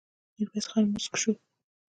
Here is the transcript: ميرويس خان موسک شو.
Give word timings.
ميرويس 0.37 0.65
خان 0.71 0.83
موسک 0.93 1.13
شو. 1.21 1.31